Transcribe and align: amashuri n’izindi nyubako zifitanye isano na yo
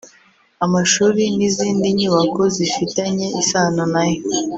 amashuri 0.65 1.23
n’izindi 1.37 1.87
nyubako 1.97 2.41
zifitanye 2.55 3.25
isano 3.41 3.83
na 3.93 4.03
yo 4.11 4.19